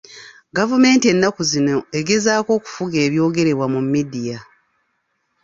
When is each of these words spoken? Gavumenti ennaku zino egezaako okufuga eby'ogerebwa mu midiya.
Gavumenti 0.57 1.05
ennaku 1.13 1.41
zino 1.51 1.75
egezaako 1.99 2.51
okufuga 2.57 2.97
eby'ogerebwa 3.05 3.65
mu 3.73 3.81
midiya. 3.91 4.39